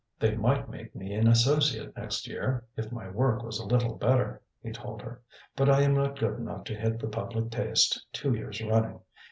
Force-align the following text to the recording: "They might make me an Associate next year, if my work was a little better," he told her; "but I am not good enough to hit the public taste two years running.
"They 0.19 0.35
might 0.35 0.67
make 0.67 0.95
me 0.95 1.13
an 1.13 1.27
Associate 1.27 1.95
next 1.95 2.25
year, 2.27 2.65
if 2.75 2.91
my 2.91 3.07
work 3.07 3.43
was 3.43 3.59
a 3.59 3.67
little 3.67 3.93
better," 3.93 4.41
he 4.59 4.71
told 4.71 4.99
her; 5.03 5.21
"but 5.55 5.69
I 5.69 5.81
am 5.81 5.93
not 5.93 6.17
good 6.17 6.39
enough 6.39 6.63
to 6.63 6.75
hit 6.75 6.97
the 6.97 7.07
public 7.07 7.51
taste 7.51 8.03
two 8.11 8.33
years 8.33 8.59
running. 8.63 9.01